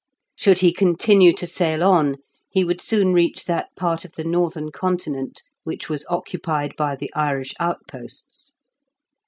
[0.35, 2.15] Should he continue to sail on,
[2.49, 7.13] he would soon reach that part of the northern continent which was occupied by the
[7.13, 8.55] Irish outposts.